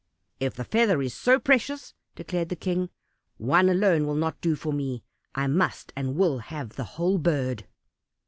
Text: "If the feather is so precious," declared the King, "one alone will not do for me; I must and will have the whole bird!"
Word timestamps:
"If 0.39 0.55
the 0.55 0.63
feather 0.63 0.99
is 1.03 1.13
so 1.13 1.39
precious," 1.39 1.93
declared 2.15 2.49
the 2.49 2.55
King, 2.55 2.89
"one 3.37 3.69
alone 3.69 4.07
will 4.07 4.15
not 4.15 4.41
do 4.41 4.55
for 4.55 4.73
me; 4.73 5.03
I 5.35 5.45
must 5.45 5.93
and 5.95 6.15
will 6.15 6.39
have 6.39 6.69
the 6.69 6.83
whole 6.97 7.19
bird!" 7.19 7.67